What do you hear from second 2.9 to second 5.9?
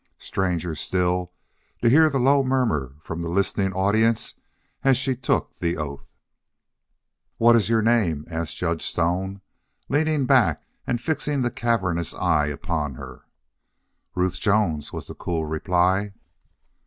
from the listening audience as she took the